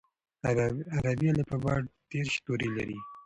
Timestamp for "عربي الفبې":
1.03-1.75